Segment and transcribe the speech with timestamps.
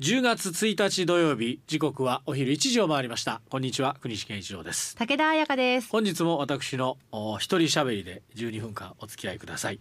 [0.00, 3.40] 10月1日土曜日時刻はお昼1時を回りました。
[3.48, 4.96] こんにちは国士健一郎です。
[4.96, 5.88] 武田彩香です。
[5.88, 9.78] 本日も私のお一人喋りで12分間お付き合いください、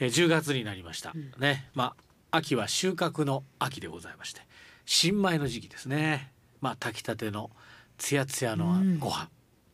[0.00, 1.70] えー、10月になりました、うん、ね。
[1.72, 1.94] ま
[2.30, 4.42] あ秋は収穫の秋でございまして。
[4.84, 6.30] 新米の時期ですね。
[6.60, 7.50] まあ炊きたての
[7.96, 8.66] つやつやの
[8.98, 9.28] ご飯、うん、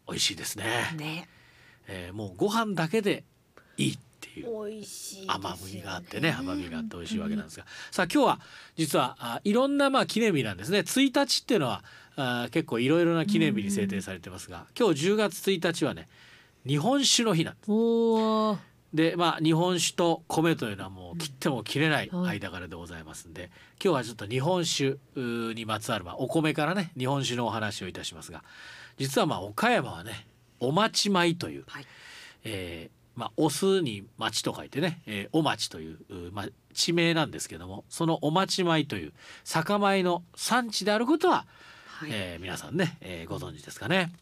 [0.07, 0.95] 美味しいですね。
[0.97, 1.29] ね、
[1.89, 3.25] えー、もうご飯だけで
[3.77, 3.99] いい
[4.33, 8.41] っていう甘みがあってね甘みがあって美味しいわけなんですが、さあ今日は
[8.77, 10.81] 実はあいろんなまあ記念日なんですね。
[10.81, 11.85] 1日っていうのは
[12.17, 16.09] あ結構いろいろな記念日に制定されてますが、今日10月1日はね
[16.67, 18.73] 日本酒の日なんです。
[18.95, 23.51] でまあ日本酒と米というのはもう切っても切れない間柄でございますんで、
[23.83, 28.45] 今日はちょっと日本酒にまつわる、まあ、お米からね日本酒のお話をいたしますが
[28.99, 30.27] 実はまあ岡山はね
[30.61, 31.87] お町米という、はい、
[32.45, 35.99] えーまあ、お酢に町と書いてね、えー、お町という、
[36.33, 39.13] まあ、地名なんですけどもそのお町米という
[39.45, 41.45] 酒米の産地であることは、
[41.87, 44.13] はい、えー、皆さんね、えー、ご存知ですかね。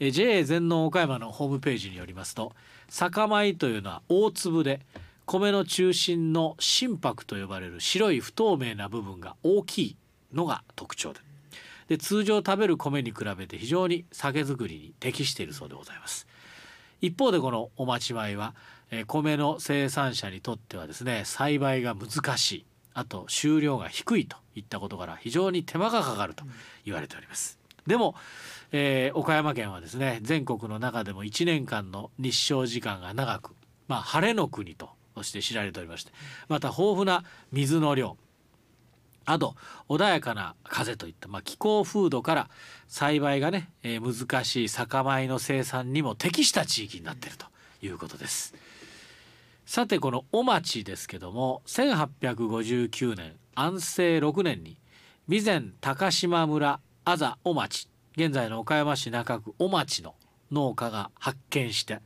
[0.00, 2.52] えー、JA 全農岡山のホームページによりますと
[2.88, 4.80] 酒米というのは大粒で
[5.26, 9.96] 米の中心の心拍と呼ばれる白い不透明な部分が大きい
[10.32, 11.20] のが特徴で
[11.88, 16.26] で通常食べる米に比べて非常に酒造りに適しているそうでございます。
[17.00, 18.54] 一方でこのお待ち米は、
[18.90, 26.44] えー、米の生産者にとってはですね栽培が難しいあと収量が低いといったことから非常に手間がかかると
[26.84, 27.58] 言われております。
[27.86, 28.14] でも、
[28.72, 33.54] えー、岡山県はですね全国の中でも1年間の日照時間が長く、
[33.86, 34.90] まあ、晴れの国と
[35.22, 36.12] して知られておりまして
[36.48, 38.16] また豊富な水の量
[39.30, 39.56] あと
[39.90, 42.48] 穏やかな風といった、まあ、気候風土から
[42.88, 47.44] 栽培がね、えー、難しい酒米の生産にも適した地域になっていると
[47.82, 48.54] いうことです。
[49.66, 54.78] さてこのお町ですけども1859年安政6年に
[55.28, 60.14] 備前高島村あざお町現在の岡山市中区お町の
[60.50, 62.00] 農家が発見して、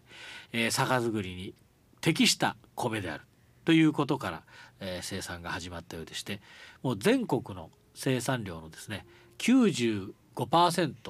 [0.52, 1.54] えー、酒造りに
[2.00, 3.22] 適した米である
[3.64, 4.42] ということから、
[4.80, 6.40] えー、生産が始まったようでして
[6.82, 9.06] もう全国の生産量のですね
[9.38, 10.12] 95%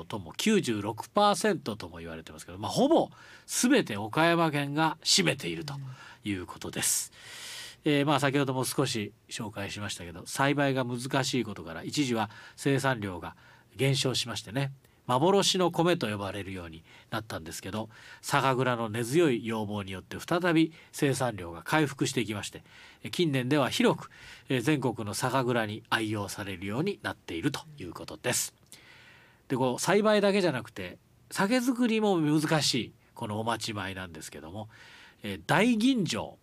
[0.05, 3.11] とも96%とも言われてますけど、まあ、ほぼ
[3.47, 5.75] 全て岡山県が占めていると
[6.25, 7.13] いうことです。
[7.85, 13.35] えー、まあ先ほども少し紹介しましたけど栽培が難しいことから一時は生産量が
[13.77, 14.71] 減少しましてね
[15.19, 17.89] 幻の米と呼ばれるようになったんですけど
[18.21, 22.63] 酒蔵の根強い要望によって再び生産量が回復していきまして
[23.11, 24.11] 近年では広く
[24.63, 28.55] 全国の酒蔵に愛用されるようになっているということです。
[29.49, 30.99] でこう栽培だけじゃなくて
[31.31, 34.69] 酒造りも難しいこのお待ち米なんですけども
[35.47, 36.35] 大吟醸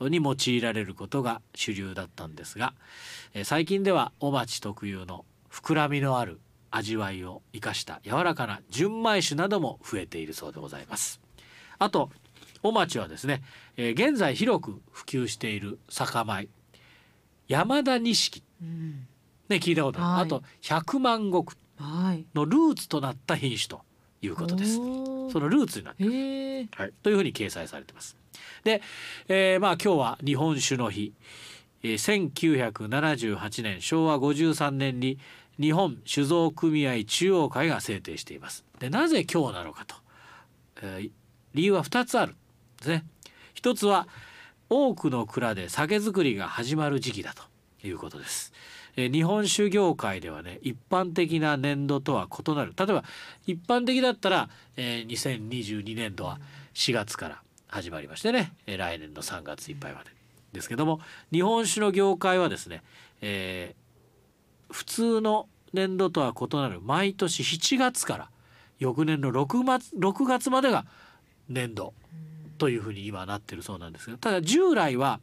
[0.00, 2.74] に用いられることが主流だったんですが
[3.44, 6.40] 最近ではお町特有の膨らみのある
[6.72, 11.20] 味わいを生かした柔らかな純米酒なども増えているそうでございます。
[11.78, 12.10] あと
[12.62, 13.42] お町はですね、
[13.76, 16.48] えー、現在広く普及している酒米
[17.48, 19.06] 山田錦、うん、
[19.48, 21.56] ね聞いたことある、はい、あと百万石。
[22.34, 23.82] のルーツとなった品種と
[24.20, 24.80] いうことです、そ
[25.40, 26.04] のルーツになって
[26.76, 28.16] はい、というふうに掲載されてます。
[28.62, 28.82] で、
[29.28, 31.12] えー、まあ今日は日本酒の日。
[31.84, 35.18] えー、1978年昭和53年に
[35.62, 38.64] 日本酒造組合中央会が制定しています。
[38.80, 39.94] でなぜ今日なのかと、
[40.82, 41.10] えー、
[41.54, 42.34] 理由は2つある
[42.78, 43.04] ですね。
[43.54, 44.08] 一つは
[44.68, 47.44] 多くの蔵で酒造りが始まる時期だと
[47.86, 48.52] いうことです、
[48.96, 52.72] えー、日本酒業界ではね一般的な年度とは異なる。
[52.76, 53.04] 例えば
[53.46, 56.40] 一般的だったら、えー、2022年度は
[56.74, 60.10] 4月から始まりましてね、えー、来年の3月いっぱいまで
[60.52, 61.00] ですけども
[61.32, 62.82] 日本酒の業界はですね、
[63.20, 68.30] えー、普通の年度とは異なる毎年7月から
[68.78, 70.84] 翌年の 6, 月6月までが
[71.48, 71.94] 年度
[72.58, 75.20] というふうに今なってるそうなんですがただ従来は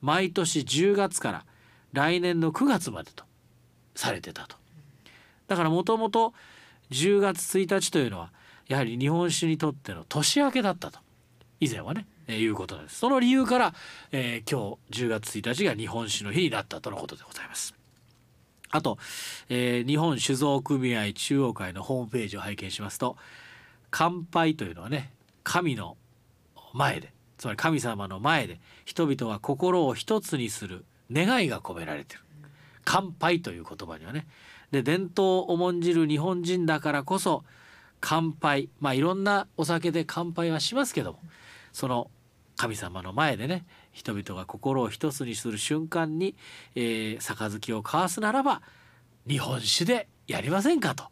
[0.00, 1.44] 毎年10月から
[1.92, 3.24] 来年の9月までと
[3.94, 4.56] されてたと。
[5.46, 6.34] だからもともと
[6.90, 8.32] 10月1日というのは
[8.68, 10.98] やはり日本酒にとっての年明けだったと。
[11.60, 12.98] 以前はね、えー、いうことなんです。
[12.98, 13.74] その理由から、
[14.12, 17.74] えー、今日10月1日が日本酒の日になったとのことでございます。
[18.74, 18.98] あと、
[19.48, 23.16] えー、日本酒造組合中央会のホームページを拝見しますと
[23.92, 25.12] 乾杯というのはね
[25.44, 25.96] 神の
[26.72, 32.22] 前でつまり神様の前で人々は心を一つにする願いが込められてる。
[32.84, 34.26] 乾杯という言葉にはね。
[34.72, 37.44] で伝統を重んじる日本人だからこそ
[38.00, 41.18] 乾杯まあいろんなお酒で乾杯はしますけども
[41.72, 42.10] その
[42.56, 46.34] 神様の前でね人々が心を一つにする瞬間に、
[46.74, 48.62] えー、杯を交わすならば
[49.28, 51.10] 日本酒でやりませんかと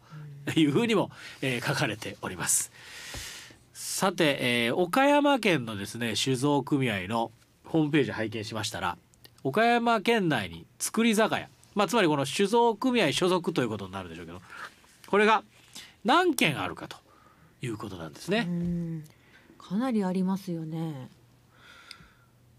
[0.58, 1.10] いうふうにも、
[1.40, 2.72] えー、書かれております。
[3.72, 7.30] さて、えー、岡山県のですね酒造組合の
[7.64, 8.96] ホームページ拝見しましたら
[9.44, 14.40] 岡山県内に造り酒屋、まあ、つまりこの酒造組合所属ということになるでしょうけど
[15.06, 15.42] これが
[16.04, 16.96] 何件あるかと
[17.60, 18.48] いうことなんですね。
[19.58, 21.08] かなりありますよね。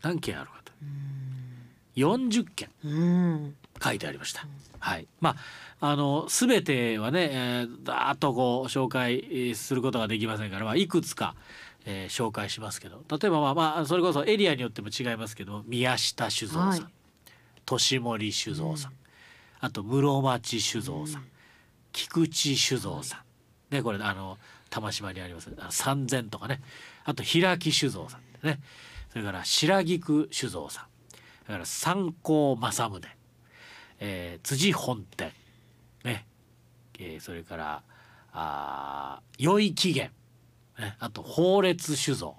[0.03, 0.71] 何件あるかと。
[1.95, 2.69] 40件。
[3.83, 4.45] 書いてありました。
[4.79, 5.07] はい。
[5.19, 5.35] まあ
[5.79, 11.35] あの全てはね、えー、だーっとこう紹介することができませんから、まあいくつか、
[11.85, 16.81] えー、紹介しますけど、例えばまあまあそれこそエリアによっても違いますけど、宮下酒造さん、はい、
[17.65, 18.97] 年森酒造さん、うん、
[19.61, 21.27] あと室町酒造さん、うん、
[21.91, 23.23] 菊池酒造さ
[23.71, 24.37] ん、ねこれあの
[24.69, 25.49] 玉島にあります。
[25.69, 26.61] 三千とかね。
[27.05, 28.47] あと平木酒造さん。
[28.47, 28.59] ね
[29.13, 30.85] それから白菊酒造さん。
[31.45, 33.07] それから三光正宗、
[33.99, 35.31] えー、辻本店。
[36.03, 36.25] ね、
[36.97, 37.83] えー、それから
[38.31, 40.11] あ良い起源、
[40.79, 42.37] ね、あと法烈酒造。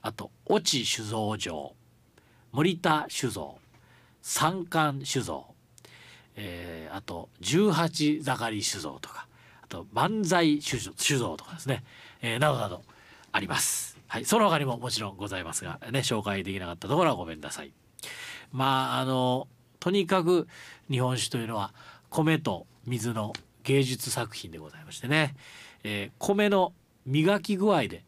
[0.00, 1.74] あと越智酒造場。
[2.52, 3.58] 森田酒造。
[4.22, 5.54] 三冠酒造、
[6.34, 9.28] えー、あと十八盛り酒造とか。
[9.62, 10.78] あと漫才酒
[11.18, 11.84] 造とかですね、
[12.22, 12.82] えー、などなど
[13.32, 13.99] あります。
[14.10, 17.72] はい、その他にももちろんございますがね紹介できなかったところはごめんなさい。
[18.50, 19.46] まああの
[19.78, 20.48] とにかく
[20.90, 21.72] 日本酒というのは
[22.08, 25.36] 米と水の芸術作品でございましてね、
[25.84, 26.72] えー、米の
[27.06, 28.02] 磨き具合で、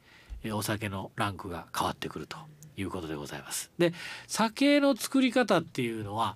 [0.52, 2.36] お酒のランクが変わってくると
[2.76, 3.70] いうことでございます。
[3.78, 3.92] で
[4.26, 6.34] 酒の作り方っていうのは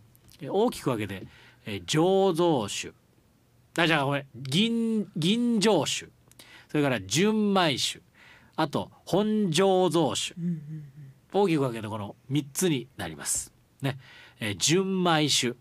[0.48, 1.26] 大きく分けて、
[1.66, 2.92] えー、醸造酒
[3.76, 6.12] あじゃあごめん銀銀醸酒
[6.70, 8.05] それから純米酒
[8.56, 10.34] あと本醸造酒、
[11.32, 13.52] 大きく分けてこの3つになります。
[13.82, 13.98] ね、
[14.40, 15.54] えー、純米酒。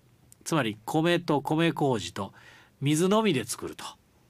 [0.44, 2.32] つまり米と米麹と
[2.80, 3.84] 水のみで作ると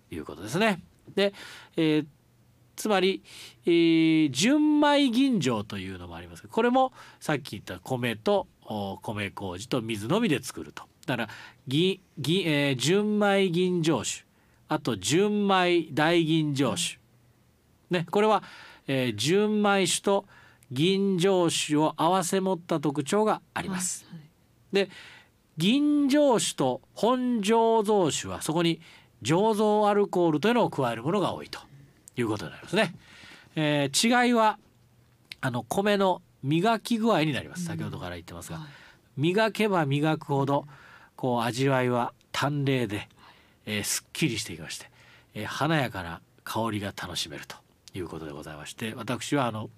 [0.10, 0.82] いうことですね。
[1.14, 1.34] で、
[1.76, 2.06] えー、
[2.76, 3.22] つまり、
[3.66, 6.48] えー、純米吟醸というのもあります。
[6.48, 8.48] これもさっき言った米と
[9.02, 10.84] 米麹と水のみで作ると。
[11.06, 11.30] だから
[11.68, 14.26] ぎぎ、えー、純米吟醸酒。
[14.68, 17.00] あと純米大吟醸酒、
[17.90, 18.44] ね、これは、
[18.88, 20.26] えー、純米酒と
[20.72, 24.06] 吟醸酒を合わせ持った特徴があります。
[24.06, 24.24] はいは
[24.84, 24.90] い、で
[25.58, 28.82] 吟醸酒と本醸造酒はそこに
[29.22, 31.60] 醸造アルコールというのを加えるものが多いと
[32.18, 32.94] いうことになりますね。
[33.56, 34.60] えー、違いは
[35.42, 37.66] あの米の磨き具合になります。
[37.66, 38.60] 先ほどから言ってますが、
[39.18, 40.66] 磨けば磨くほど
[41.16, 43.08] こう味わいは淡麗で、
[43.66, 44.90] えー、すっきりしていきまして、
[45.34, 47.56] えー、華やかな香りが楽しめると
[48.00, 49.70] いうことでございまして私はあの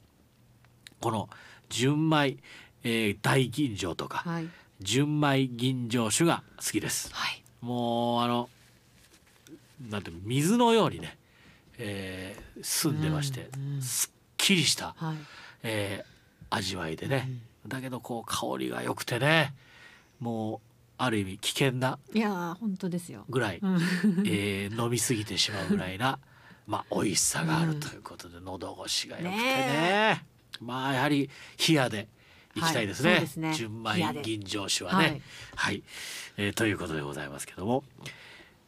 [0.99, 1.29] この
[1.69, 2.37] 純米、
[2.83, 4.47] えー、大吟醸とか、はい、
[4.81, 7.13] 純米吟醸酒が好きです。
[7.13, 8.49] はい、もうあの
[9.89, 11.17] なんて水のようにね、
[11.77, 15.17] えー、澄んでまして、うんうん、すっきりした、はい、
[15.63, 17.29] えー、味わいでね、
[17.65, 19.53] うん、だけどこう香りが良くてね
[20.19, 20.59] もう
[20.97, 23.25] ある意味危険ないや本当ですよ。
[23.29, 23.77] ぐらい、うん、
[24.25, 26.19] えー、飲み過ぎてしまうぐらいな
[26.67, 30.25] まあ美味しさがあるということで、うん、喉越しが良くてね、ね、
[30.61, 31.29] まあやはり
[31.67, 32.07] 冷やで
[32.55, 33.15] いきたいですね。
[33.15, 33.53] はい、すね。
[33.53, 35.05] 純米吟醸酒はね。
[35.07, 35.21] はい、
[35.55, 35.83] はい、
[36.37, 37.83] えー、ということでございますけども。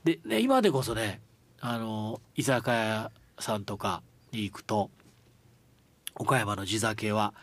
[0.04, 1.20] で、ね、今でこそね
[1.60, 4.02] あの居酒屋さんとか
[4.32, 4.90] に行くと
[6.16, 7.34] 岡山の地酒は、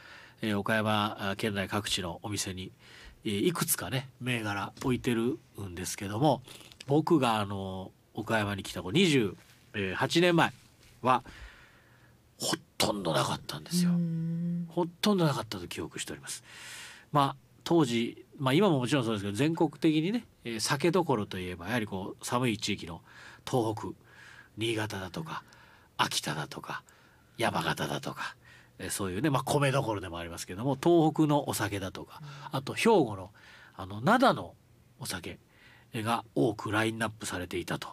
[0.40, 2.72] えー、岡山県内各地のお店に
[3.24, 6.42] いくつかね銘柄置いてるんですけども
[6.86, 8.82] 僕があの岡山に来た
[9.76, 10.52] 28年前
[11.02, 11.22] は
[12.38, 13.90] ほとんどなかったんですよ。
[14.68, 16.44] ほとんどなかったと記憶しております。
[17.12, 23.00] まあ当時、まあ、今ももちろんそうですけど全国的にね、えー、酒どころといえばやはりこう寒い地域の
[23.48, 23.88] 東北
[24.56, 25.42] 新潟だとか
[25.96, 26.82] 秋田だとか
[27.38, 28.36] 山形だとか
[28.78, 32.20] えそういうね、まあ、米どころでもありますけども東北のお酒だとか
[32.52, 33.30] あと兵庫の
[33.74, 34.54] あの灘の
[35.00, 35.38] お酒
[35.94, 37.88] が多くラインナップされていたと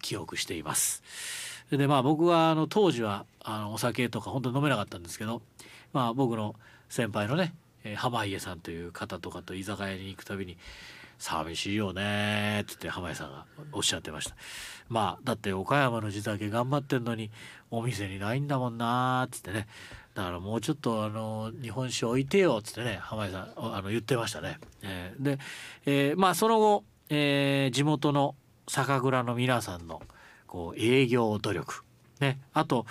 [0.00, 1.02] 記憶しています。
[1.70, 5.40] でまあ僕はあの当時はあのお酒とか本当に飲めなかったんですけど、
[5.92, 6.56] まあ、僕の
[6.88, 7.54] 先輩のね
[7.96, 10.56] 濱家さんという方とかと居酒屋に行くたびに
[11.18, 14.36] 「寂しいよね」っつって濱家さんがおっしゃってました。
[14.88, 17.30] まあだって岡山の地酒頑張ってんのに
[17.70, 19.68] お店にないんだもんなっつってね
[20.14, 24.58] だからもうちょっとあの日本酒置いてよっつってね浜井さんあの言ってましたね。
[24.82, 25.38] えー、で、
[25.86, 28.34] えー、まあその後、えー、地元の
[28.70, 30.00] 酒蔵の皆さんの
[30.46, 31.82] こう営業努力。
[32.20, 32.38] ね。
[32.52, 32.86] あと、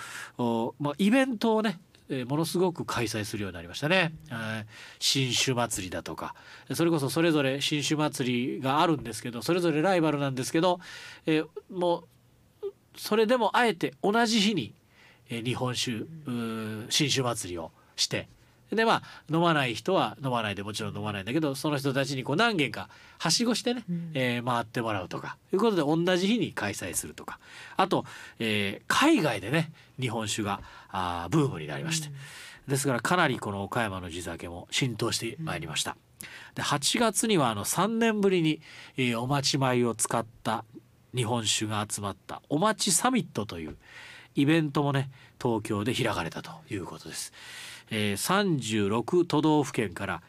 [0.78, 1.78] まあ、イベントをね
[2.10, 4.12] えものすごく開催するようになりましたね。
[4.30, 4.64] えー
[4.98, 6.34] 新酒祭りだとか。
[6.74, 10.80] それこそそれぞれ新酒祭りがあるんですけどそれぞれライバルなんですけど、
[11.26, 12.04] えも
[12.62, 14.74] うそれでもあえて同じ日に、
[15.30, 16.04] え日本酒
[16.90, 18.28] 新酒祭りをして
[18.72, 27.38] でまあ飲まない人は飲まないでもちろん飲まないんだけどその人たちにこう何軒かはしごしてね、うんえー回ってもらうとかいうことで同じ日に開催するとか
[27.76, 28.04] あと、
[28.38, 30.60] えー海外でね日本酒が
[30.90, 32.08] あーブームになりまして、
[32.68, 35.96] ですからかなりこの岡山の地酒も浸透してまいりました。
[36.54, 38.60] で8月にはあの3年ぶりに、
[38.96, 40.64] えーお待ち米を使った
[41.14, 43.76] 日本酒が集まったおまちサミットという
[44.36, 45.10] イベントもね
[45.42, 47.32] 東京で開かれたということです。
[47.90, 50.22] えー36都道府県から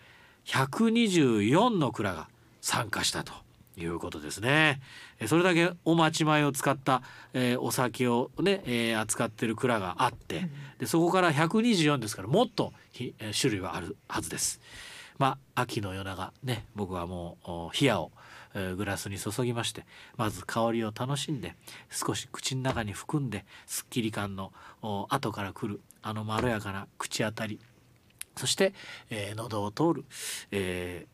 [0.45, 2.27] 124の蔵が
[2.61, 3.33] 参加したと
[3.77, 4.81] いうことですね。
[5.19, 7.01] えーそれだけお待ち米を使った、
[7.33, 10.49] えーお酒をね、えー扱ってる蔵があって、
[10.79, 14.59] でそこから124ですからもっとひえー種類はあるはずです。
[15.17, 18.20] まあ秋の夜長ね僕はもうお冷やを、えー
[18.53, 19.85] グラスに注ぎまして
[20.17, 21.55] まず香りを楽しんで
[21.89, 27.59] 少し口の中に含んですっきり感のお後から来るあのまろやかな口当たり
[28.35, 28.73] そして、
[29.09, 30.05] えー喉を通る、
[30.51, 31.05] え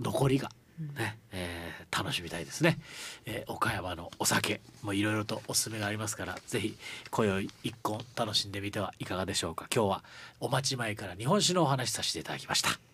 [0.00, 0.50] ー残りが
[0.96, 2.78] ね、えー楽しみたいですね、
[3.26, 6.76] えー岡山のお酒もいろいろとおすすめがありますからぜひ
[7.10, 9.66] 今宵一本楽しんでみてはいかがでしょうか。
[9.74, 10.04] 今日は
[10.40, 12.87] お待ち前から日本酒のお話しさせていただきました